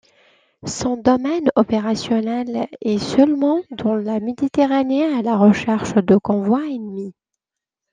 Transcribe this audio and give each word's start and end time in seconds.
Son 0.65 0.97
domaine 0.97 1.49
opérationnel 1.55 2.67
est 2.83 2.97
seulement 2.97 3.61
dans 3.69 3.93
la 3.93 4.19
Méditerranée 4.19 5.05
à 5.05 5.21
la 5.21 5.37
recherche 5.37 5.93
de 5.93 6.17
convois 6.17 6.65
ennemis. 6.65 7.13